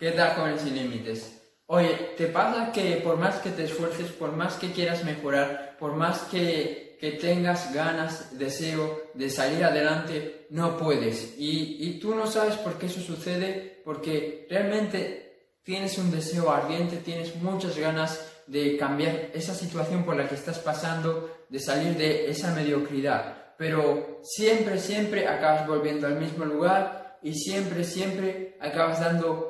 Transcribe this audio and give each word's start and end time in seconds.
¿Qué 0.00 0.12
tal 0.12 0.34
jóvenes 0.34 0.62
sin 0.62 0.74
límites? 0.74 1.42
Oye, 1.66 2.14
¿te 2.16 2.28
pasa 2.28 2.72
que 2.72 3.02
por 3.04 3.18
más 3.18 3.36
que 3.40 3.50
te 3.50 3.64
esfuerces, 3.64 4.10
por 4.10 4.32
más 4.32 4.54
que 4.54 4.72
quieras 4.72 5.04
mejorar, 5.04 5.76
por 5.78 5.92
más 5.92 6.22
que, 6.22 6.96
que 6.98 7.12
tengas 7.12 7.74
ganas, 7.74 8.38
deseo 8.38 9.10
de 9.12 9.28
salir 9.28 9.62
adelante, 9.62 10.46
no 10.48 10.78
puedes? 10.78 11.34
Y, 11.36 11.76
y 11.86 12.00
tú 12.00 12.14
no 12.14 12.26
sabes 12.26 12.56
por 12.56 12.78
qué 12.78 12.86
eso 12.86 13.02
sucede, 13.02 13.82
porque 13.84 14.46
realmente 14.48 15.58
tienes 15.64 15.98
un 15.98 16.10
deseo 16.10 16.50
ardiente, 16.50 16.96
tienes 16.96 17.36
muchas 17.36 17.76
ganas 17.76 18.26
de 18.46 18.78
cambiar 18.78 19.28
esa 19.34 19.54
situación 19.54 20.04
por 20.04 20.16
la 20.16 20.26
que 20.26 20.34
estás 20.34 20.60
pasando, 20.60 21.44
de 21.50 21.58
salir 21.58 21.94
de 21.98 22.30
esa 22.30 22.54
mediocridad. 22.54 23.54
Pero 23.58 24.20
siempre, 24.22 24.78
siempre 24.78 25.28
acabas 25.28 25.68
volviendo 25.68 26.06
al 26.06 26.18
mismo 26.18 26.46
lugar 26.46 27.18
y 27.22 27.34
siempre, 27.34 27.84
siempre 27.84 28.56
acabas 28.60 29.00
dando 29.00 29.49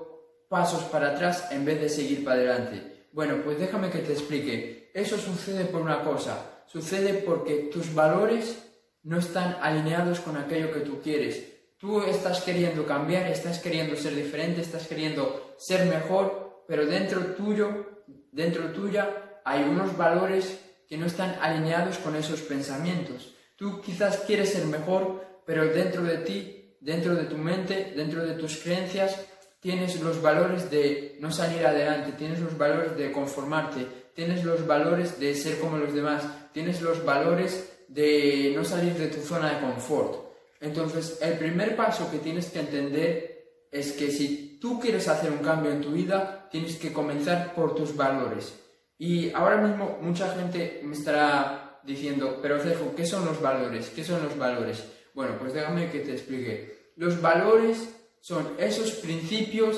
pasos 0.50 0.82
para 0.82 1.12
atrás 1.12 1.46
en 1.52 1.64
vez 1.64 1.80
de 1.80 1.88
seguir 1.88 2.24
para 2.24 2.36
adelante. 2.40 3.06
Bueno, 3.12 3.40
pues 3.44 3.56
déjame 3.58 3.88
que 3.88 4.00
te 4.00 4.12
explique. 4.12 4.90
Eso 4.92 5.16
sucede 5.16 5.64
por 5.64 5.80
una 5.80 6.02
cosa. 6.02 6.64
Sucede 6.66 7.14
porque 7.14 7.70
tus 7.72 7.94
valores 7.94 8.58
no 9.04 9.18
están 9.18 9.58
alineados 9.62 10.18
con 10.18 10.36
aquello 10.36 10.72
que 10.72 10.80
tú 10.80 11.00
quieres. 11.00 11.46
Tú 11.78 12.02
estás 12.02 12.40
queriendo 12.40 12.84
cambiar, 12.84 13.28
estás 13.28 13.60
queriendo 13.60 13.94
ser 13.94 14.16
diferente, 14.16 14.60
estás 14.60 14.88
queriendo 14.88 15.54
ser 15.56 15.86
mejor, 15.86 16.64
pero 16.66 16.84
dentro 16.84 17.20
tuyo, 17.36 18.04
dentro 18.32 18.72
tuya, 18.72 19.40
hay 19.44 19.62
unos 19.62 19.96
valores 19.96 20.58
que 20.88 20.98
no 20.98 21.06
están 21.06 21.38
alineados 21.40 21.98
con 21.98 22.16
esos 22.16 22.40
pensamientos. 22.40 23.36
Tú 23.54 23.80
quizás 23.80 24.18
quieres 24.26 24.50
ser 24.50 24.66
mejor, 24.66 25.42
pero 25.46 25.66
dentro 25.66 26.02
de 26.02 26.18
ti, 26.18 26.76
dentro 26.80 27.14
de 27.14 27.24
tu 27.24 27.38
mente, 27.38 27.92
dentro 27.96 28.26
de 28.26 28.34
tus 28.34 28.56
creencias, 28.56 29.16
tienes 29.60 30.00
los 30.00 30.20
valores 30.20 30.70
de 30.70 31.16
no 31.20 31.30
salir 31.30 31.64
adelante, 31.66 32.12
tienes 32.12 32.40
los 32.40 32.56
valores 32.56 32.96
de 32.96 33.12
conformarte, 33.12 33.86
tienes 34.14 34.44
los 34.44 34.66
valores 34.66 35.20
de 35.20 35.34
ser 35.34 35.58
como 35.58 35.76
los 35.76 35.94
demás, 35.94 36.24
tienes 36.52 36.80
los 36.80 37.04
valores 37.04 37.70
de 37.88 38.52
no 38.56 38.64
salir 38.64 38.94
de 38.94 39.08
tu 39.08 39.20
zona 39.20 39.54
de 39.54 39.60
confort. 39.60 40.30
Entonces, 40.60 41.18
el 41.22 41.38
primer 41.38 41.76
paso 41.76 42.10
que 42.10 42.18
tienes 42.18 42.50
que 42.50 42.60
entender 42.60 43.66
es 43.70 43.92
que 43.92 44.10
si 44.10 44.58
tú 44.60 44.80
quieres 44.80 45.08
hacer 45.08 45.30
un 45.30 45.38
cambio 45.38 45.70
en 45.70 45.80
tu 45.80 45.92
vida, 45.92 46.48
tienes 46.50 46.76
que 46.76 46.92
comenzar 46.92 47.54
por 47.54 47.74
tus 47.74 47.96
valores. 47.96 48.54
Y 48.98 49.30
ahora 49.32 49.56
mismo 49.56 49.98
mucha 50.02 50.34
gente 50.34 50.80
me 50.84 50.94
estará 50.94 51.80
diciendo, 51.84 52.38
pero 52.42 52.58
Cejo, 52.60 52.94
¿qué 52.94 53.06
son 53.06 53.24
los 53.24 53.40
valores? 53.40 53.88
¿Qué 53.90 54.04
son 54.04 54.22
los 54.22 54.36
valores? 54.36 54.84
Bueno, 55.14 55.36
pues 55.38 55.54
déjame 55.54 55.90
que 55.90 56.00
te 56.00 56.12
explique. 56.12 56.92
Los 56.96 57.20
valores 57.22 57.88
son 58.20 58.54
esos 58.58 58.92
principios 58.92 59.76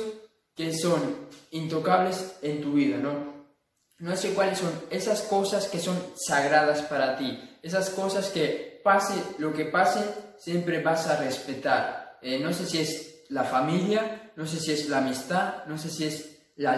que 0.55 0.73
son 0.75 1.29
intocables 1.51 2.37
en 2.43 2.61
tu 2.61 2.73
vida, 2.73 2.99
¿no? 2.99 3.33
No 3.99 4.17
sé 4.17 4.35
cuáles 4.35 4.59
son 4.59 4.73
esas 4.91 5.23
cosas 5.23 5.69
que 5.69 5.79
son 5.79 5.97
sagradas 6.17 6.83
para 6.83 7.17
ti, 7.17 7.39
esas 7.63 7.91
cosas 7.91 8.29
que 8.31 8.81
pase 8.83 9.15
lo 9.39 9.53
que 9.53 9.67
pase, 9.67 10.01
siempre 10.39 10.83
vas 10.83 11.07
a 11.07 11.17
respetar. 11.17 12.19
Eh, 12.21 12.41
no 12.41 12.53
sé 12.53 12.67
si 12.67 12.79
es 12.79 13.25
la 13.29 13.45
familia, 13.45 14.33
no 14.37 14.47
sé 14.47 14.59
si 14.59 14.73
es 14.73 14.89
la 14.89 14.99
amistad, 14.99 15.65
no 15.67 15.79
sé 15.79 15.89
si 15.89 16.05
es 16.05 16.39
la, 16.57 16.77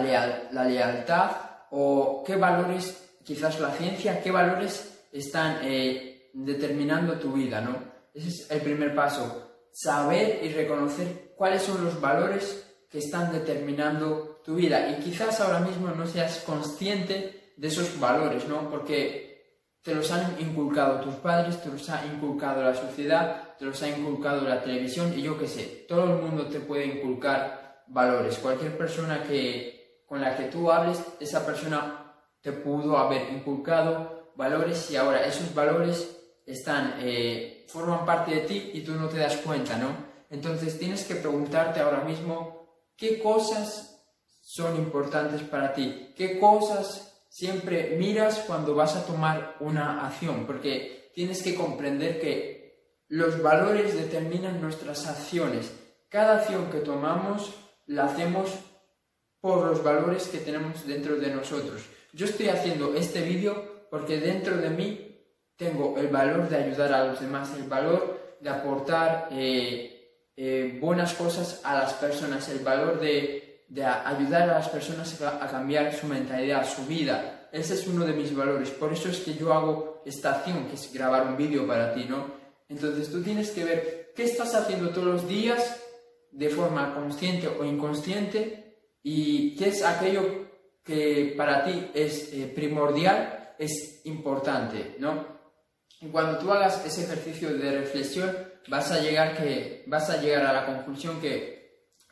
la 0.51 0.63
lealtad 0.65 1.31
o 1.71 2.23
qué 2.25 2.35
valores, 2.35 2.95
quizás 3.23 3.59
la 3.59 3.71
ciencia, 3.71 4.21
qué 4.21 4.31
valores 4.31 4.99
están 5.11 5.59
eh, 5.63 6.29
determinando 6.33 7.13
tu 7.13 7.33
vida, 7.33 7.59
¿no? 7.59 7.75
Ese 8.13 8.29
es 8.29 8.51
el 8.51 8.61
primer 8.61 8.93
paso 8.93 9.54
saber 9.75 10.39
y 10.41 10.53
reconocer 10.53 11.33
cuáles 11.35 11.61
son 11.61 11.83
los 11.83 11.99
valores 11.99 12.65
que 12.89 12.99
están 12.99 13.33
determinando 13.33 14.41
tu 14.43 14.55
vida. 14.55 14.89
Y 14.89 15.03
quizás 15.03 15.41
ahora 15.41 15.59
mismo 15.59 15.89
no 15.89 16.07
seas 16.07 16.43
consciente 16.45 17.53
de 17.57 17.67
esos 17.67 17.99
valores, 17.99 18.47
¿no? 18.47 18.69
Porque 18.69 19.25
te 19.81 19.93
los 19.93 20.09
han 20.11 20.39
inculcado 20.39 21.01
tus 21.01 21.15
padres, 21.15 21.61
te 21.61 21.69
los 21.69 21.89
ha 21.89 22.05
inculcado 22.05 22.63
la 22.63 22.73
sociedad, 22.73 23.55
te 23.59 23.65
los 23.65 23.81
ha 23.83 23.89
inculcado 23.89 24.47
la 24.47 24.63
televisión 24.63 25.13
y 25.13 25.21
yo 25.21 25.37
qué 25.37 25.47
sé, 25.47 25.85
todo 25.89 26.05
el 26.05 26.21
mundo 26.21 26.47
te 26.47 26.61
puede 26.61 26.85
inculcar 26.85 27.83
valores. 27.87 28.37
Cualquier 28.37 28.77
persona 28.77 29.23
que, 29.23 30.03
con 30.07 30.21
la 30.21 30.37
que 30.37 30.45
tú 30.45 30.71
hables, 30.71 31.03
esa 31.19 31.45
persona 31.45 32.13
te 32.41 32.53
pudo 32.53 32.97
haber 32.97 33.29
inculcado 33.33 34.31
valores 34.37 34.89
y 34.89 34.95
ahora 34.95 35.25
esos 35.25 35.53
valores 35.53 36.17
están, 36.45 36.95
eh, 36.99 37.54
forman 37.67 38.05
parte 38.05 38.35
de 38.35 38.41
ti 38.41 38.71
y 38.73 38.81
tú 38.81 38.93
no 38.93 39.07
te 39.07 39.17
das 39.17 39.37
cuenta, 39.37 39.77
¿no? 39.77 39.89
Entonces 40.29 40.77
tienes 40.79 41.03
que 41.05 41.15
preguntarte 41.15 41.79
ahora 41.79 42.03
mismo 42.03 42.67
qué 42.95 43.19
cosas 43.19 44.03
son 44.41 44.75
importantes 44.75 45.41
para 45.41 45.73
ti, 45.73 46.13
qué 46.15 46.39
cosas 46.39 47.13
siempre 47.29 47.95
miras 47.97 48.39
cuando 48.47 48.75
vas 48.75 48.95
a 48.95 49.05
tomar 49.05 49.57
una 49.59 50.05
acción, 50.07 50.45
porque 50.45 51.11
tienes 51.13 51.41
que 51.43 51.55
comprender 51.55 52.19
que 52.19 52.55
los 53.07 53.41
valores 53.41 53.95
determinan 53.95 54.61
nuestras 54.61 55.07
acciones. 55.07 55.71
Cada 56.09 56.37
acción 56.37 56.69
que 56.71 56.79
tomamos 56.79 57.53
la 57.87 58.05
hacemos 58.05 58.49
por 59.41 59.65
los 59.65 59.83
valores 59.83 60.27
que 60.27 60.39
tenemos 60.39 60.87
dentro 60.87 61.17
de 61.17 61.29
nosotros. 61.29 61.83
Yo 62.13 62.25
estoy 62.25 62.49
haciendo 62.49 62.95
este 62.95 63.21
vídeo 63.21 63.87
porque 63.91 64.19
dentro 64.19 64.57
de 64.57 64.69
mí 64.69 65.04
tengo 65.57 65.95
el 65.97 66.07
valor 66.07 66.49
de 66.49 66.57
ayudar 66.57 66.93
a 66.93 67.05
los 67.05 67.19
demás, 67.19 67.51
el 67.55 67.63
valor 67.63 68.37
de 68.39 68.49
aportar 68.49 69.29
eh, 69.31 69.95
eh, 70.35 70.77
buenas 70.81 71.13
cosas 71.13 71.61
a 71.63 71.75
las 71.75 71.93
personas, 71.93 72.47
el 72.49 72.59
valor 72.59 72.99
de, 72.99 73.63
de, 73.69 73.85
ayudar 73.85 74.49
a 74.49 74.59
las 74.59 74.69
personas 74.69 75.21
a, 75.21 75.47
cambiar 75.47 75.93
su 75.93 76.07
mentalidad, 76.07 76.67
su 76.67 76.85
vida. 76.85 77.47
Ese 77.51 77.75
es 77.75 77.87
uno 77.87 78.05
de 78.05 78.13
mis 78.13 78.35
valores. 78.35 78.69
Por 78.71 78.91
eso 78.91 79.09
es 79.09 79.19
que 79.19 79.33
yo 79.33 79.53
hago 79.53 80.01
esta 80.05 80.35
acción, 80.35 80.65
que 80.65 80.75
es 80.75 80.91
grabar 80.93 81.25
un 81.25 81.37
vídeo 81.37 81.65
para 81.65 81.93
ti, 81.93 82.05
¿no? 82.07 82.33
Entonces 82.67 83.09
tú 83.09 83.23
tienes 83.23 83.51
que 83.51 83.63
ver 83.63 84.11
qué 84.15 84.23
estás 84.23 84.53
haciendo 84.55 84.89
todos 84.89 85.07
los 85.07 85.27
días 85.27 85.81
de 86.31 86.49
forma 86.49 86.93
consciente 86.93 87.47
o 87.47 87.63
inconsciente 87.63 88.79
y 89.01 89.55
qué 89.55 89.69
es 89.69 89.83
aquello 89.83 90.45
que 90.83 91.33
para 91.37 91.63
ti 91.63 91.91
es 91.93 92.33
eh, 92.33 92.51
primordial, 92.53 93.55
es 93.57 94.01
importante, 94.03 94.97
¿no? 94.99 95.34
Cuando 96.11 96.37
tú 96.39 96.51
hagas 96.51 96.85
ese 96.85 97.03
ejercicio 97.03 97.55
de 97.57 97.79
reflexión, 97.79 98.35
vas 98.67 98.91
a 98.91 98.99
llegar, 98.99 99.37
que, 99.37 99.83
vas 99.87 100.09
a, 100.09 100.21
llegar 100.21 100.45
a 100.45 100.53
la 100.53 100.65
conclusión 100.65 101.19
que 101.19 101.55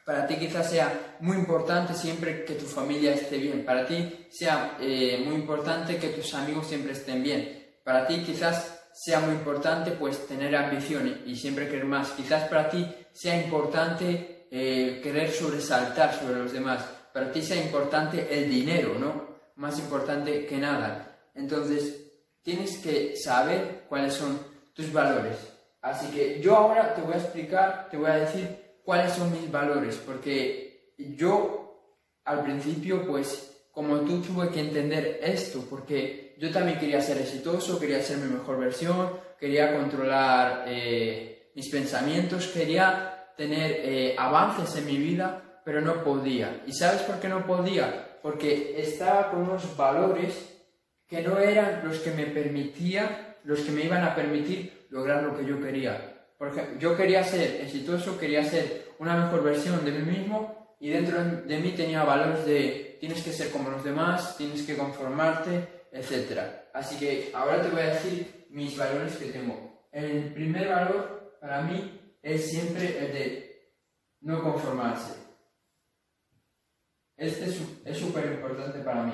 para 0.06 0.28
ti 0.28 0.36
quizás 0.36 0.70
sea 0.70 1.18
muy 1.22 1.38
importante 1.38 1.94
siempre 1.94 2.44
que 2.44 2.56
tu 2.56 2.66
familia 2.66 3.14
esté 3.14 3.38
bien, 3.38 3.64
para 3.66 3.86
ti 3.86 4.28
sea 4.30 4.78
eh, 4.80 5.24
muy 5.26 5.36
importante 5.36 5.98
que 5.98 6.09
tus 6.09 6.34
amigos 6.34 6.68
siempre 6.68 6.92
estén 6.92 7.24
bien, 7.24 7.78
para 7.84 8.06
ti 8.06 8.22
quizás 8.24 8.81
sea 8.94 9.20
muy 9.22 9.34
importante 9.34 9.92
pues 9.92 10.28
tener 10.28 10.56
ambiciones 10.56 11.20
y 11.25 11.36
siempre 11.36 11.68
querer 11.68 11.86
más, 11.86 12.12
quizás 12.12 12.48
para 12.50 12.70
ti 12.70 12.86
sea 13.12 13.42
importante 13.42 14.48
eh, 14.52 15.00
querer 15.02 15.31
sobresaltar 15.31 16.14
sobre 16.14 16.40
los 16.40 16.52
demás, 16.52 16.84
para 17.14 17.31
ti 17.31 17.42
sea 17.42 17.58
importante 17.58 18.28
el 18.30 18.50
dinero, 18.50 18.96
¿no? 19.00 19.34
Más 19.56 19.80
importante 19.80 20.46
que 20.46 20.58
nada. 20.58 21.30
Entonces, 21.36 22.03
tienes 22.44 22.78
que 22.78 23.16
saber 23.16 23.86
cuáles 23.90 24.14
son 24.14 24.40
tus 24.74 24.92
valores. 24.92 25.38
Así 25.81 26.08
que 26.08 26.40
yo 26.40 26.56
ahora 26.56 26.94
te 26.94 27.02
voy 27.02 27.14
a 27.14 27.18
explicar, 27.18 27.88
te 27.90 27.98
voy 27.98 28.09
a 28.09 28.16
decir 28.16 28.48
cuáles 28.84 29.14
son 29.14 29.31
mis 29.31 29.52
valores, 29.52 29.96
porque 30.06 30.94
yo 30.98 31.64
al 32.26 32.44
principio, 32.44 33.06
pues, 33.06 33.68
como 33.72 34.00
tú 34.02 34.22
tuve 34.22 34.50
que 34.50 34.62
entender 34.62 35.20
esto, 35.22 35.66
porque 35.70 36.36
yo 36.40 36.52
también 36.52 36.80
quería 36.80 37.02
ser 37.02 37.18
exitoso, 37.18 37.80
quería 37.80 38.02
ser 38.02 38.18
mi 38.18 38.34
mejor 38.34 38.60
versión, 38.60 39.10
quería 39.40 39.75
controlar 39.75 40.66
eh, 40.68 41.52
mis 41.56 41.70
pensamientos, 41.70 42.48
quería 42.48 43.31
tener 43.36 43.72
eh, 43.84 44.16
avances 44.18 44.75
en 44.78 44.86
mi 44.86 44.98
vida, 44.98 45.62
pero 45.66 45.81
no 45.81 46.04
podía. 46.04 46.64
¿Y 46.66 46.74
sabes 46.74 47.02
por 47.02 47.19
qué 47.19 47.28
no 47.28 47.46
podía? 47.46 48.19
Porque 48.22 48.75
estaba 48.81 49.31
con 49.31 49.42
unos 49.42 49.75
valores 49.75 50.52
que 51.13 51.21
no 51.21 51.38
eran 51.38 51.81
los 51.83 52.00
que 52.00 52.10
me 52.10 52.25
permitía, 52.25 53.38
los 53.44 53.60
que 53.60 53.71
me 53.71 53.83
iban 53.83 54.04
a 54.04 54.15
permitir 54.15 54.88
lograr 54.89 55.21
lo 55.21 55.38
que 55.38 55.45
yo 55.45 55.62
quería. 55.62 56.25
Porque 56.39 56.75
yo 56.80 56.98
quería 56.98 57.24
ser 57.24 57.62
exitoso, 57.62 58.18
quería 58.18 58.44
ser 58.44 58.95
una 58.98 59.15
mejor 59.15 59.44
versión 59.44 59.86
de 59.86 59.92
mí 59.92 60.12
mismo 60.12 60.75
y 60.80 60.89
dentro 60.89 61.24
de 61.24 61.60
mí 61.60 61.74
tenía 61.74 62.04
valores 62.04 62.48
de 62.48 62.98
tienes 63.00 63.21
que 63.21 63.31
ser 63.31 63.51
como 63.51 63.69
los 63.69 63.83
demás, 63.83 64.36
tienes 64.38 64.63
que 64.63 64.75
conformarte, 64.75 65.86
etc. 65.92 66.39
Así 66.74 66.98
que 66.98 67.30
ahora 67.36 67.62
te 67.62 67.69
voy 67.69 67.81
a 67.81 67.94
decir 67.94 68.48
mis 68.50 68.75
valores 68.75 69.15
que 69.18 69.25
tengo. 69.25 69.88
El 69.92 70.33
primer 70.33 70.68
valor 70.68 71.38
para 71.39 71.62
mí 71.62 72.18
es 72.24 72.50
siempre 72.50 72.98
el 72.98 73.13
de 73.13 73.71
no 74.21 74.42
conformarse. 74.42 75.13
Este 77.15 77.45
es 77.86 77.98
súper 78.00 78.31
importante 78.31 78.80
para 78.80 79.04
mí. 79.04 79.13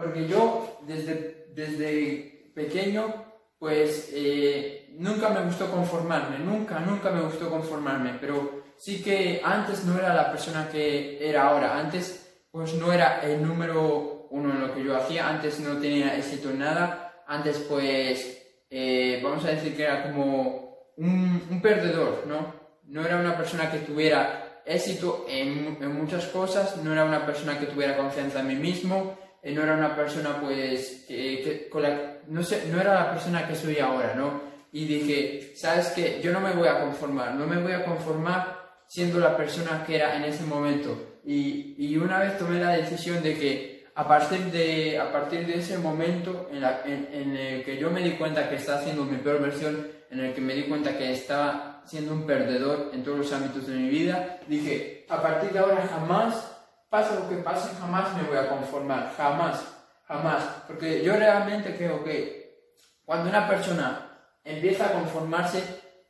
Porque 0.00 0.26
yo 0.26 0.78
desde, 0.86 1.48
desde 1.54 2.52
pequeño, 2.54 3.26
pues 3.58 4.10
eh, 4.14 4.88
nunca 4.96 5.28
me 5.28 5.42
gustó 5.42 5.70
conformarme, 5.70 6.38
nunca, 6.38 6.80
nunca 6.80 7.10
me 7.10 7.20
gustó 7.20 7.50
conformarme, 7.50 8.16
pero 8.18 8.62
sí 8.78 9.02
que 9.02 9.42
antes 9.44 9.84
no 9.84 9.98
era 9.98 10.14
la 10.14 10.30
persona 10.30 10.70
que 10.70 11.28
era 11.28 11.48
ahora, 11.48 11.78
antes 11.78 12.44
pues 12.50 12.72
no 12.74 12.90
era 12.90 13.20
el 13.20 13.46
número 13.46 14.28
uno 14.30 14.50
en 14.52 14.60
lo 14.62 14.74
que 14.74 14.82
yo 14.82 14.96
hacía, 14.96 15.28
antes 15.28 15.60
no 15.60 15.78
tenía 15.78 16.16
éxito 16.16 16.48
en 16.48 16.60
nada, 16.60 17.22
antes 17.26 17.58
pues 17.68 18.64
eh, 18.70 19.20
vamos 19.22 19.44
a 19.44 19.48
decir 19.48 19.76
que 19.76 19.82
era 19.82 20.02
como 20.04 20.92
un, 20.96 21.46
un, 21.50 21.60
perdedor, 21.60 22.24
¿no? 22.26 22.54
No 22.84 23.04
era 23.04 23.18
una 23.18 23.36
persona 23.36 23.70
que 23.70 23.80
tuviera 23.80 24.62
éxito 24.64 25.26
en, 25.28 25.76
en 25.78 25.94
muchas 25.94 26.24
cosas, 26.26 26.78
no 26.82 26.92
era 26.92 27.04
una 27.04 27.26
persona 27.26 27.58
que 27.58 27.66
tuviera 27.66 27.98
confianza 27.98 28.40
en 28.40 28.48
mí 28.48 28.54
mismo, 28.54 29.18
eh, 29.42 29.52
no 29.52 29.62
era 29.62 29.74
una 29.74 29.94
persona 29.94 30.40
pues 30.40 31.04
que, 31.06 31.68
con 31.70 31.82
la, 31.82 32.18
no, 32.28 32.42
sé, 32.42 32.64
no 32.70 32.80
era 32.80 32.94
la 32.94 33.10
persona 33.12 33.46
que 33.46 33.54
soy 33.54 33.78
ahora, 33.78 34.14
¿no? 34.14 34.40
Y 34.72 34.84
dije, 34.84 35.52
¿sabes 35.56 35.88
qué? 35.88 36.20
Yo 36.22 36.32
no 36.32 36.40
me 36.40 36.52
voy 36.52 36.68
a 36.68 36.80
conformar, 36.80 37.34
no 37.34 37.46
me 37.46 37.60
voy 37.60 37.72
a 37.72 37.84
conformar 37.84 38.60
siendo 38.86 39.18
la 39.18 39.36
persona 39.36 39.84
que 39.86 39.96
era 39.96 40.16
en 40.16 40.24
ese 40.24 40.44
momento. 40.44 41.18
Y, 41.24 41.74
y 41.78 41.96
una 41.96 42.18
vez 42.18 42.38
tomé 42.38 42.60
la 42.60 42.72
decisión 42.72 43.22
de 43.22 43.38
que 43.38 43.80
a 43.94 44.06
partir 44.06 44.40
de, 44.50 44.98
a 44.98 45.12
partir 45.12 45.46
de 45.46 45.58
ese 45.58 45.78
momento 45.78 46.48
en, 46.52 46.64
en, 46.64 47.08
en, 47.12 47.36
el 47.36 47.64
que 47.64 47.76
yo 47.76 47.90
me 47.90 48.02
di 48.02 48.12
cuenta 48.12 48.48
que 48.48 48.56
estaba 48.56 48.78
haciendo 48.78 49.04
mi 49.04 49.18
peor 49.18 49.40
versión, 49.42 49.88
en 50.10 50.20
el 50.20 50.34
que 50.34 50.40
me 50.40 50.54
di 50.54 50.62
cuenta 50.64 50.96
que 50.96 51.12
estaba 51.12 51.82
siendo 51.84 52.12
un 52.12 52.26
perdedor 52.26 52.90
en 52.92 53.02
todos 53.02 53.18
los 53.18 53.32
ámbitos 53.32 53.66
de 53.66 53.74
mi 53.74 53.88
vida, 53.88 54.40
dije, 54.46 55.04
a 55.08 55.20
partir 55.20 55.50
de 55.50 55.58
ahora 55.58 55.86
jamás 55.88 56.59
pase 56.90 57.14
lo 57.14 57.28
que 57.28 57.36
pase, 57.36 57.74
jamás 57.76 58.14
me 58.16 58.24
voy 58.24 58.36
a 58.36 58.48
conformar, 58.48 59.14
jamás, 59.16 59.64
jamás. 60.06 60.42
Porque 60.66 61.02
yo 61.02 61.14
realmente 61.14 61.76
creo 61.76 62.04
que 62.04 62.74
cuando 63.04 63.30
una 63.30 63.48
persona 63.48 64.10
empieza 64.44 64.86
a 64.86 64.92
conformarse, 64.92 65.62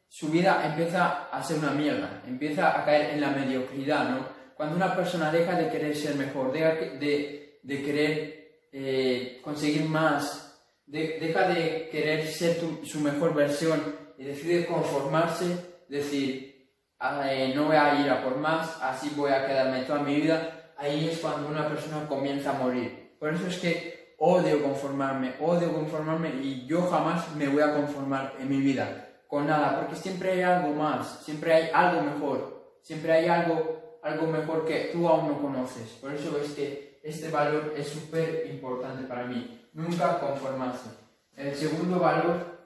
su 0.08 0.28
vida 0.28 0.66
empieza 0.66 1.28
a 1.30 1.42
ser 1.42 1.58
una 1.58 1.70
mierda, 1.70 2.22
empieza 2.26 2.80
a 2.80 2.84
caer 2.84 3.10
en 3.10 3.20
la 3.20 3.30
mediocridad, 3.30 4.08
¿no? 4.08 4.26
Cuando 4.56 4.74
una 4.74 4.96
persona 4.96 5.30
deja 5.30 5.54
de 5.54 5.70
querer 5.70 5.96
ser 5.96 6.16
mejor, 6.16 6.50
deja 6.52 6.74
de, 6.74 7.60
de 7.62 7.82
querer 7.82 8.40
eh, 8.72 9.40
conseguir 9.42 9.84
más, 9.84 10.60
deja 10.86 11.48
de 11.48 11.88
querer 11.90 12.26
ser 12.26 12.58
su 12.84 13.00
mejor 13.00 13.34
versión 13.34 13.80
y 14.18 14.24
decide 14.24 14.66
conformarse, 14.66 15.84
decir, 15.88 16.70
ah, 16.98 17.32
eh, 17.32 17.52
no 17.54 17.66
voy 17.66 17.76
a 17.76 18.00
ir 18.00 18.10
a 18.10 18.22
por 18.22 18.36
más, 18.36 18.78
así 18.82 19.12
voy 19.16 19.30
a 19.30 19.46
quedarme 19.46 19.82
toda 19.82 20.00
mi 20.00 20.16
vida, 20.16 20.59
ahí 20.80 21.10
es 21.10 21.18
cuando 21.18 21.48
una 21.48 21.68
persona 21.68 22.08
comienza 22.08 22.50
a 22.50 22.58
morir. 22.58 23.16
Por 23.20 23.34
eso 23.34 23.46
es 23.46 23.58
que 23.58 24.14
odio 24.18 24.62
conformarme, 24.62 25.34
odio 25.40 25.72
conformarme 25.72 26.30
y 26.42 26.66
yo 26.66 26.82
jamás 26.90 27.34
me 27.36 27.48
voy 27.48 27.62
a 27.62 27.74
conformar 27.74 28.34
en 28.38 28.48
mi 28.48 28.56
vida 28.56 29.06
con 29.28 29.46
nada, 29.46 29.78
porque 29.78 29.94
siempre 29.94 30.32
hay 30.32 30.42
algo 30.42 30.74
más, 30.74 31.20
siempre 31.22 31.52
hay 31.52 31.70
algo 31.72 32.02
mejor, 32.02 32.78
siempre 32.82 33.12
hay 33.12 33.28
algo, 33.28 34.00
algo 34.02 34.26
mejor 34.26 34.66
que 34.66 34.90
tú 34.92 35.06
aún 35.06 35.28
no 35.28 35.40
conoces. 35.40 35.88
Por 36.00 36.12
eso 36.12 36.36
es 36.42 36.50
que 36.52 37.00
este 37.04 37.30
valor 37.30 37.74
es 37.76 37.88
súper 37.88 38.46
importante 38.50 39.06
para 39.06 39.24
mí, 39.24 39.68
nunca 39.74 40.18
conformarse. 40.18 40.90
El 41.36 41.54
segundo 41.54 42.00
valor 42.00 42.58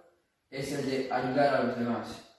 es 0.49 0.73
el 0.73 0.89
de 0.89 1.13
ayudar 1.13 1.55
a 1.55 1.63
los 1.65 1.79
demás. 1.79 2.34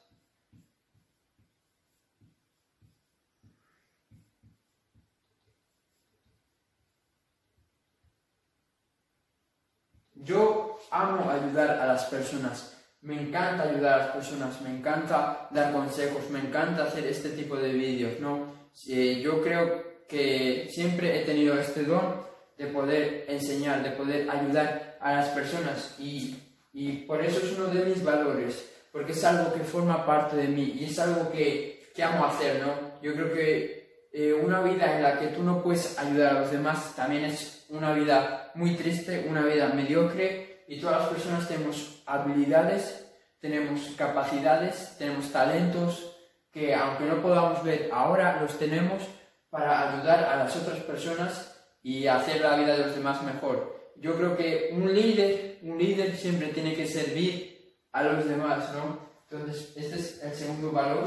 Yo 10.26 10.80
amo 10.90 11.30
ayudar 11.30 11.70
a 11.80 11.86
las 11.86 12.06
personas. 12.06 12.76
Me 13.02 13.22
encanta 13.22 13.64
ayudar 13.64 13.94
a 13.94 13.98
las 14.06 14.16
personas, 14.16 14.60
me 14.62 14.72
encanta 14.72 15.48
dar 15.52 15.72
consejos, 15.72 16.28
me 16.32 16.40
encanta 16.40 16.84
hacer 16.84 17.06
este 17.06 17.30
tipo 17.30 17.56
de 17.56 17.72
vídeos, 17.72 18.20
¿no? 18.20 18.54
yo 18.88 19.42
creo 19.42 20.06
que 20.08 20.68
siempre 20.70 21.22
he 21.22 21.26
tenido 21.26 21.58
este 21.58 21.84
don 21.84 22.26
de 22.58 22.66
poder 22.68 23.26
enseñar, 23.28 23.84
de 23.84 23.92
poder 23.92 24.30
ayudar 24.30 24.98
a 25.00 25.14
las 25.14 25.30
personas 25.30 25.96
y, 26.00 26.36
y 26.74 26.92
por 27.06 27.24
eso 27.24 27.40
es 27.40 27.58
uno 27.58 27.68
de 27.68 27.86
mis 27.86 28.04
valores, 28.04 28.70
porque 28.92 29.12
es 29.12 29.24
algo 29.24 29.54
que 29.54 29.62
forma 29.62 30.06
parte 30.06 30.36
de 30.36 30.48
mí 30.48 30.76
y 30.80 30.86
es 30.86 31.00
algo 31.00 31.32
que, 31.32 31.90
que 31.94 32.04
amo 32.04 32.26
hacer, 32.26 32.62
¿no? 32.66 33.02
Yo 33.02 33.14
creo 33.14 33.34
que 33.34 34.08
eh, 34.12 34.34
una 34.34 34.62
vida 34.62 34.96
en 34.96 35.04
la 35.04 35.20
que 35.20 35.28
tú 35.28 35.44
no 35.44 35.62
puedes 35.62 35.98
ayudar 36.00 36.36
a 36.36 36.40
los 36.42 36.52
demás 36.52 36.96
también 36.96 37.26
es 37.26 37.66
una 37.70 37.94
vida 37.94 38.45
muy 38.56 38.76
triste, 38.76 39.28
una 39.30 39.46
vida 39.46 39.70
mediocre 39.70 40.66
y 40.68 40.80
todas 40.80 41.02
las 41.02 41.10
personas 41.10 41.48
tenemos 41.48 42.02
habilidades, 42.06 43.06
tenemos 43.40 43.82
capacidades, 43.98 44.96
tenemos 44.98 45.32
talentos 45.32 46.16
que 46.52 46.74
aunque 46.74 47.04
no 47.06 47.22
podamos 47.22 47.64
ver 47.64 47.90
ahora, 47.92 48.42
los 48.42 48.58
tenemos 48.58 49.04
para 49.50 49.92
ayudar 49.92 50.24
a 50.24 50.38
las 50.38 50.56
otras 50.56 50.80
personas 50.80 51.56
y 51.84 52.08
hacer 52.08 52.42
la 52.42 52.58
vida 52.58 52.78
de 52.78 52.86
los 52.86 52.96
demás 52.96 53.22
mejor. 53.24 53.94
Yo 53.98 54.16
creo 54.16 54.36
que 54.36 54.70
un 54.74 54.94
líder, 54.94 55.60
un 55.62 55.78
líder 55.78 56.16
siempre 56.16 56.48
tiene 56.48 56.74
que 56.74 56.88
servir 56.88 57.76
a 57.92 58.04
los 58.04 58.28
demás, 58.28 58.74
¿no? 58.74 59.00
Entonces, 59.30 59.74
este 59.76 59.96
es 59.96 60.24
el 60.24 60.34
segundo 60.34 60.72
valor. 60.72 61.06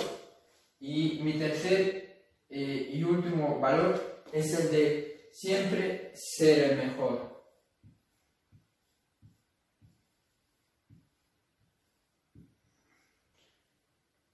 Y 0.80 1.20
mi 1.22 1.32
tercer 1.34 2.32
eh, 2.48 2.90
y 2.92 3.02
último 3.02 3.58
valor 3.58 4.22
es 4.32 4.58
el 4.58 4.70
de 4.70 5.28
siempre 5.32 6.12
ser 6.14 6.72
el 6.72 6.76
mejor. 6.78 7.37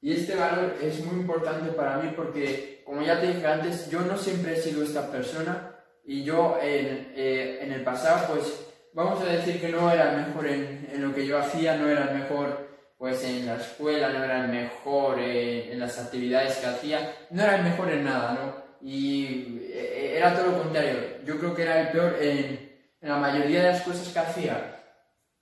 Y 0.05 0.13
este 0.13 0.37
valor 0.37 0.77
es 0.83 1.03
muy 1.03 1.21
importante 1.21 1.73
para 1.73 1.97
mí 1.97 2.13
porque, 2.15 2.83
como 2.85 3.01
ya 3.01 3.19
te 3.19 3.29
dije 3.29 3.47
antes, 3.47 3.89
yo 3.89 4.01
no 4.01 4.19
siempre 4.19 4.53
he 4.53 4.61
sido 4.61 4.83
esta 4.83 5.11
persona 5.11 5.77
y 6.05 6.23
yo 6.25 6.59
en, 6.61 7.15
eh, 7.17 7.61
en 7.63 7.73
el 7.73 7.83
pasado, 7.83 8.35
pues 8.35 8.67
vamos 8.93 9.23
a 9.23 9.33
decir 9.33 9.59
que 9.59 9.71
no 9.71 9.91
era 9.91 10.11
el 10.11 10.27
mejor 10.27 10.47
en, 10.47 10.91
en, 10.93 11.03
lo 11.03 11.15
que 11.15 11.27
yo 11.27 11.39
hacía, 11.39 11.79
no 11.79 11.89
era 11.89 12.11
el 12.11 12.19
mejor 12.19 12.69
pues 12.99 13.25
en 13.25 13.47
la 13.47 13.57
escuela, 13.57 14.11
no 14.11 14.23
era 14.23 14.45
el 14.45 14.51
mejor 14.51 15.19
en, 15.19 15.73
en 15.73 15.81
las 15.81 15.99
actividades 15.99 16.59
que 16.59 16.67
hacía, 16.67 17.17
no 17.31 17.43
era 17.43 17.57
el 17.57 17.65
mejor 17.65 17.91
en 17.91 18.05
nada, 18.05 18.35
¿no? 18.35 18.65
y 18.83 19.63
eh, 19.73 20.17
era 20.19 20.37
todo 20.37 20.51
lo 20.51 20.63
contrario. 20.65 20.99
Yo 21.25 21.39
creo 21.39 21.55
que 21.55 21.63
era 21.63 21.81
el 21.81 21.89
peor 21.89 22.19
en, 22.21 22.75
la 23.01 23.17
mayoría 23.17 23.63
de 23.63 23.73
las 23.73 23.81
cosas 23.81 24.09
que 24.09 24.19
hacía. 24.19 24.83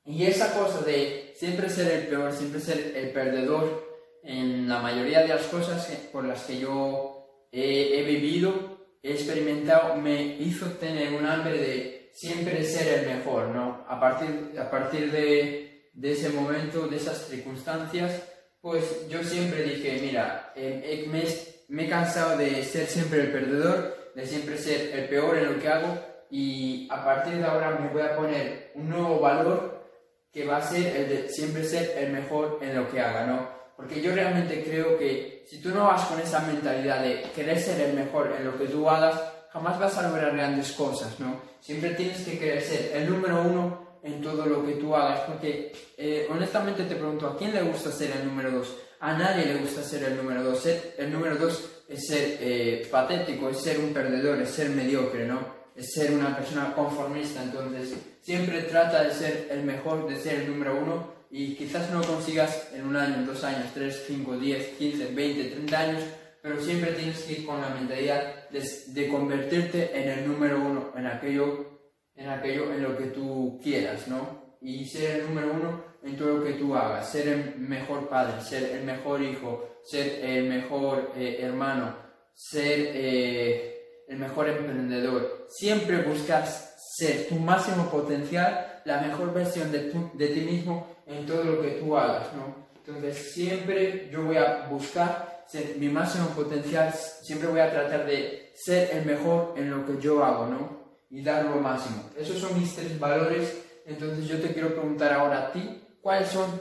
Y 0.05 0.25
esa 0.25 0.55
cosa 0.57 0.83
de 0.85 1.33
siempre 1.35 1.69
ser 1.69 1.91
el 1.91 2.07
peor, 2.07 2.33
siempre 2.33 2.61
ser 2.61 2.93
el 2.97 3.11
perdedor 3.11 3.92
en 4.23 4.69
la 4.69 4.81
mayoría 4.81 5.21
de 5.21 5.29
las 5.29 5.43
cosas 5.45 5.87
por 6.13 6.25
las 6.25 6.45
que 6.45 6.59
yo 6.59 7.47
he, 7.51 8.03
vivido, 8.05 8.79
he 9.03 9.13
experimentado, 9.13 9.97
me 9.97 10.37
hizo 10.39 10.67
tener 10.73 11.13
un 11.13 11.27
hambre 11.27 11.59
de 11.59 12.11
siempre 12.15 12.65
ser 12.65 13.01
el 13.01 13.17
mejor, 13.17 13.49
¿no? 13.49 13.85
A 13.89 13.99
partir, 13.99 14.55
a 14.59 14.71
partir 14.71 15.11
de, 15.11 15.91
de 15.93 16.13
ese 16.13 16.29
momento, 16.31 16.87
de 16.87 16.97
esas 16.97 17.27
circunstancias, 17.27 18.23
pues 18.61 19.09
yo 19.09 19.23
siempre 19.25 19.65
dije, 19.65 19.99
mira, 20.01 20.53
eh, 20.55 21.07
me, 21.09 21.25
me 21.69 21.87
he 21.87 21.89
cansado 21.89 22.37
de 22.39 22.63
ser 22.63 22.87
siempre 22.87 23.23
el 23.23 23.33
perdedor, 23.33 24.13
de 24.15 24.27
siempre 24.27 24.57
ser 24.57 24.97
el 24.97 25.09
peor 25.09 25.37
en 25.39 25.53
lo 25.53 25.59
que 25.59 25.69
hago 25.69 25.99
y 26.31 26.89
a 26.91 27.05
partir 27.05 27.35
de 27.35 27.45
ahora 27.45 27.79
me 27.79 27.89
voy 27.89 28.03
a 28.03 28.17
poner 28.17 28.73
un 28.75 28.89
nuevo 28.89 29.21
valor 29.21 29.85
que 30.33 30.47
va 30.47 30.57
a 30.59 30.63
ser 30.63 30.97
el 30.97 31.09
de 31.09 31.29
siempre 31.29 31.63
ser 31.65 31.95
el 31.99 32.13
mejor 32.13 32.59
en 32.63 32.75
lo 32.75 32.91
que 32.91 33.01
haga, 33.01 33.27
¿no? 33.27 33.49
Porque 33.83 34.01
yo 34.01 34.15
realmente 34.15 34.63
creo 34.63 34.97
que 34.97 35.45
si 35.49 35.59
tú 35.59 35.71
no 35.71 35.87
vas 35.87 36.03
con 36.07 36.21
esa 36.21 36.39
mentalidad 36.41 37.03
de 37.03 37.23
querer 37.35 37.59
ser 37.59 37.81
el 37.81 37.95
mejor 37.95 38.33
en 38.39 38.45
lo 38.45 38.57
que 38.57 38.67
tú 38.67 38.89
hagas, 38.89 39.21
jamás 39.53 39.77
vas 39.81 39.99
a 39.99 40.09
lograr 40.09 40.33
grandes 40.37 40.71
cosas, 40.73 41.19
¿no? 41.19 41.41
Siempre 41.61 41.91
tienes 41.91 42.23
que 42.23 42.39
querer 42.39 42.63
ser 42.63 42.93
el 42.95 43.11
número 43.11 43.43
uno 43.43 43.99
en 44.05 44.23
todo 44.23 44.47
lo 44.47 44.65
que 44.65 44.75
tú 44.75 44.95
hagas, 44.95 45.21
porque 45.27 45.73
eh, 45.97 46.29
honestamente 46.31 46.85
te 46.85 46.95
pregunto, 46.95 47.27
¿a 47.27 47.37
quién 47.37 47.53
le 47.53 47.63
gusta 47.63 47.91
ser 47.91 48.13
el 48.13 48.25
número 48.25 48.53
dos? 48.53 48.77
A 49.01 49.15
nadie 49.15 49.47
le 49.47 49.57
gusta 49.57 49.83
ser 49.83 50.05
el 50.05 50.17
número 50.17 50.45
dos. 50.45 50.65
El 50.65 51.13
número 51.13 51.35
dos 51.35 51.69
es 51.89 52.07
ser 52.07 52.39
eh, 52.41 52.87
patético, 52.89 53.49
es 53.49 53.61
ser 53.61 53.81
un 53.81 53.93
perdedor, 53.93 54.41
es 54.41 54.51
ser 54.51 54.71
mediocre, 54.71 55.27
¿no? 55.27 55.62
Es 55.75 55.93
ser 55.95 56.13
una 56.13 56.37
persona 56.37 56.75
conformista. 56.75 57.43
Entonces, 57.43 57.95
siempre 58.21 58.63
trata 58.63 59.05
de 59.05 59.13
ser 59.13 59.49
el 59.51 59.63
mejor, 59.65 60.09
de 60.09 60.17
ser 60.17 60.41
el 60.41 60.51
número 60.51 60.79
uno 60.81 61.13
y 61.31 61.55
quizás 61.55 61.91
no 61.91 62.03
consigas 62.03 62.71
en 62.75 62.87
un 62.87 62.97
año, 62.97 63.25
dos 63.25 63.43
años, 63.43 63.71
tres, 63.73 64.05
cinco, 64.07 64.37
diez, 64.37 64.77
quince, 64.77 65.07
veinte, 65.15 65.45
treinta 65.45 65.81
años, 65.81 66.03
pero 66.43 66.61
siempre 66.61 66.93
tienes 66.93 67.23
que 67.23 67.33
ir 67.33 67.47
con 67.47 67.61
la 67.61 67.71
mentalidad 67.71 68.51
de, 68.51 68.63
de 68.89 69.09
convertirte 69.09 69.99
en 69.99 70.11
el 70.11 70.29
número 70.29 70.61
uno, 70.61 70.93
en 70.95 71.07
aquello, 71.07 71.81
en 72.15 72.29
aquello 72.29 72.73
en 72.75 72.83
lo 72.83 72.99
que 72.99 73.07
tú 73.07 73.59
quieras, 73.63 74.09
¿no? 74.09 74.57
Y 74.61 74.85
ser 74.85 75.21
el 75.21 75.29
número 75.29 75.53
uno 75.53 75.85
en 76.03 76.17
todo 76.17 76.39
lo 76.39 76.45
que 76.45 76.53
tú 76.53 76.75
hagas, 76.75 77.11
ser 77.11 77.29
el 77.29 77.59
mejor 77.59 78.09
padre, 78.09 78.43
ser 78.43 78.65
el 78.77 78.85
mejor 78.85 79.23
hijo, 79.23 79.81
ser 79.85 80.25
el 80.25 80.49
mejor 80.49 81.13
eh, 81.17 81.39
hermano, 81.41 81.97
ser 82.35 82.91
eh, 82.93 83.82
el 84.09 84.19
mejor 84.19 84.49
emprendedor. 84.49 85.47
Siempre 85.49 86.03
buscas 86.03 86.75
ser 86.97 87.29
tu 87.29 87.37
máximo 87.37 87.91
potencial, 87.91 88.83
la 88.85 89.01
mejor 89.01 89.33
versión 89.33 89.73
de, 89.73 89.93
de 90.15 90.29
ti 90.29 90.41
mismo 90.41 90.87
en 91.07 91.27
todo 91.27 91.45
lo 91.45 91.63
que 91.63 91.73
tú 91.73 91.97
hagas, 91.97 92.33
¿no? 92.35 92.63
Entonces 92.85 93.33
siempre 93.33 94.09
yo 94.11 94.25
voy 94.25 94.37
a 94.37 94.67
buscar 94.69 95.45
ser 95.47 95.77
mi 95.79 95.89
máximo 95.89 96.29
potencial, 96.29 96.93
siempre 96.93 97.49
voy 97.49 97.61
a 97.61 97.71
tratar 97.71 98.07
de 98.07 98.53
ser 98.55 98.91
el 98.97 99.05
mejor 99.05 99.55
en 99.57 99.71
lo 99.71 99.87
que 99.87 100.01
yo 100.01 100.25
hago, 100.25 100.47
¿no? 100.47 100.83
Y 101.11 101.23
dar 101.23 101.45
lo 101.45 101.57
máximo. 101.57 102.11
Esos 102.17 102.39
son 102.39 102.59
mis 102.59 102.75
tres 102.75 102.99
valores. 102.99 103.63
Entonces 103.85 104.27
yo 104.27 104.41
te 104.41 104.53
quiero 104.53 104.71
preguntar 104.71 105.13
ahora 105.13 105.49
a 105.49 105.53
ti, 105.53 105.83
¿cuáles 106.01 106.29
son 106.29 106.61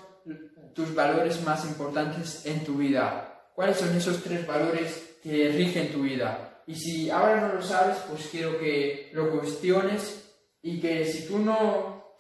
tus 0.74 0.94
valores 0.94 1.42
más 1.44 1.66
importantes 1.66 2.46
en 2.46 2.64
tu 2.64 2.76
vida? 2.76 3.50
¿Cuáles 3.56 3.78
son 3.78 3.96
esos 3.96 4.22
tres 4.24 4.46
valores 4.46 5.18
que 5.24 5.50
rigen 5.50 5.92
tu 5.92 6.02
vida? 6.02 6.51
Y 6.72 6.76
si 6.76 7.10
ahora 7.10 7.42
no 7.42 7.56
lo 7.56 7.62
sabes, 7.62 7.98
pues 8.10 8.30
quiero 8.32 8.58
que 8.58 9.10
lo 9.12 9.30
cuestiones 9.30 10.32
y 10.62 10.80
que 10.80 11.06
si 11.06 11.28
tú 11.28 11.40
no 11.40 12.16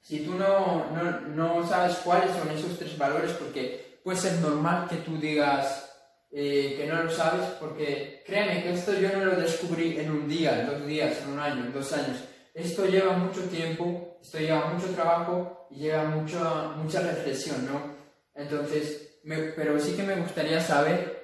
si 0.00 0.20
tú 0.20 0.34
no, 0.34 0.88
no, 0.92 1.20
no, 1.20 1.66
sabes 1.66 1.96
cuáles 2.04 2.30
son 2.36 2.48
esos 2.52 2.78
tres 2.78 2.96
valores, 2.96 3.32
porque 3.32 3.98
puede 4.04 4.16
ser 4.16 4.34
normal 4.34 4.86
que 4.88 4.98
tú 4.98 5.18
digas 5.18 5.92
eh, 6.30 6.74
que 6.76 6.86
no 6.86 7.02
lo 7.02 7.10
sabes, 7.10 7.46
porque 7.58 8.22
créeme 8.24 8.62
que 8.62 8.74
esto 8.74 8.94
yo 8.94 9.08
no 9.12 9.24
lo 9.24 9.34
descubrí 9.34 9.98
en 9.98 10.12
un 10.12 10.28
día, 10.28 10.60
en 10.60 10.66
dos 10.68 10.86
días, 10.86 11.20
en 11.22 11.32
un 11.32 11.40
año, 11.40 11.64
en 11.64 11.72
dos 11.72 11.92
años. 11.92 12.18
Esto 12.54 12.86
lleva 12.86 13.14
mucho 13.14 13.42
tiempo, 13.48 14.18
esto 14.22 14.38
lleva 14.38 14.66
mucho 14.66 14.86
trabajo 14.94 15.66
y 15.72 15.80
lleva 15.80 16.04
mucho, 16.04 16.74
mucha 16.76 17.00
reflexión, 17.00 17.66
¿no? 17.66 17.96
Entonces, 18.36 19.18
pero 19.56 19.80
sí 19.80 19.96
que 19.96 20.04
me 20.04 20.14
gustaría 20.14 20.60
saber 20.60 21.15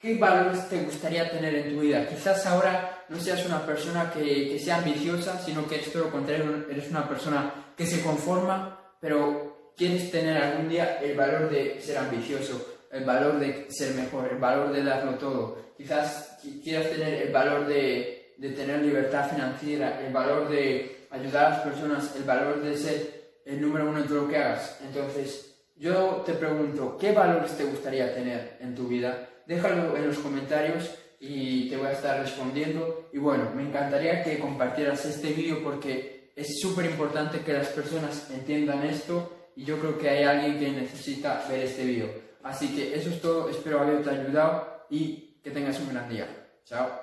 qué 0.00 0.16
valores 0.16 0.68
te 0.68 0.82
gustaría 0.82 1.30
tener 1.30 1.54
en 1.54 1.74
tu 1.74 1.80
vida. 1.80 2.08
Quizás 2.08 2.46
ahora 2.46 3.04
no 3.08 3.18
seas 3.20 3.44
una 3.44 3.64
persona 3.64 4.10
que, 4.10 4.58
sea 4.58 4.76
ambiciosa, 4.76 5.38
sino 5.38 5.66
que 5.68 5.76
es 5.76 5.92
todo 5.92 6.04
lo 6.04 6.10
contrario, 6.10 6.66
eres 6.70 6.90
una 6.90 7.06
persona 7.06 7.72
que 7.76 7.86
se 7.86 8.02
conforma, 8.02 8.94
pero 8.98 9.72
quieres 9.76 10.10
tener 10.10 10.42
algún 10.42 10.68
día 10.68 10.98
el 11.02 11.16
valor 11.16 11.50
de 11.50 11.80
ser 11.80 11.98
ambicioso, 11.98 12.78
el 12.90 13.04
valor 13.04 13.38
de 13.38 13.70
ser 13.70 13.94
mejor, 13.94 14.28
el 14.32 14.38
valor 14.38 14.72
de 14.72 14.82
darlo 14.82 15.14
todo. 15.16 15.70
Quizás 15.76 16.38
quieras 16.62 16.90
tener 16.90 17.22
el 17.22 17.32
valor 17.32 17.66
de, 17.66 18.34
de 18.38 18.50
tener 18.50 18.80
libertad 18.80 19.30
financiera, 19.30 20.00
el 20.00 20.12
valor 20.12 20.48
de 20.48 21.06
ayudar 21.10 21.46
a 21.46 21.50
las 21.50 21.60
personas, 21.60 22.16
el 22.16 22.24
valor 22.24 22.62
de 22.62 22.76
ser 22.76 23.20
el 23.44 23.60
número 23.60 23.88
uno 23.88 23.98
en 23.98 24.06
todo 24.06 24.22
lo 24.22 24.28
que 24.28 24.36
hagas. 24.36 24.78
Entonces, 24.82 25.56
yo 25.76 26.22
te 26.26 26.34
pregunto, 26.34 26.96
¿qué 26.98 27.12
valores 27.12 27.56
te 27.56 27.64
gustaría 27.64 28.14
tener 28.14 28.58
en 28.60 28.74
tu 28.74 28.86
vida? 28.86 29.29
Déjalo 29.46 29.96
en 29.96 30.06
los 30.06 30.18
comentarios 30.18 30.90
y 31.18 31.68
te 31.68 31.76
voy 31.76 31.88
a 31.88 31.92
estar 31.92 32.20
respondiendo. 32.20 33.08
Y 33.12 33.18
bueno, 33.18 33.50
me 33.54 33.62
encantaría 33.62 34.22
que 34.22 34.38
compartieras 34.38 35.04
este 35.04 35.32
vídeo 35.32 35.62
porque 35.62 36.32
es 36.34 36.60
súper 36.60 36.86
importante 36.86 37.40
que 37.40 37.52
las 37.52 37.68
personas 37.68 38.30
entiendan 38.30 38.84
esto 38.84 39.50
y 39.56 39.64
yo 39.64 39.78
creo 39.78 39.98
que 39.98 40.08
hay 40.08 40.24
alguien 40.24 40.58
que 40.58 40.70
necesita 40.70 41.44
ver 41.48 41.60
este 41.60 41.84
vídeo. 41.84 42.10
Así 42.42 42.74
que 42.74 42.94
eso 42.94 43.10
es 43.10 43.20
todo, 43.20 43.50
espero 43.50 43.80
haberte 43.80 44.10
ayudado 44.10 44.86
y 44.88 45.38
que 45.42 45.50
tengas 45.50 45.78
un 45.80 45.90
gran 45.90 46.08
día. 46.08 46.26
Chao. 46.64 47.00